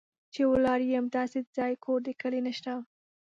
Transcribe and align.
چې 0.33 0.41
ولاړ 0.51 0.79
یم 0.93 1.05
داسې 1.17 1.39
ځای، 1.57 1.73
کور 1.85 1.99
د 2.03 2.09
کلي 2.21 2.39
نه 2.47 2.53
شته 2.57 2.73